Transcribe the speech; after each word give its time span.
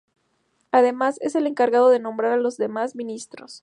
Además, 0.71 1.19
es 1.21 1.35
el 1.35 1.45
encargado 1.45 1.89
de 1.91 1.99
nombrar 1.99 2.31
a 2.31 2.37
los 2.37 2.57
demás 2.57 2.95
ministros. 2.95 3.59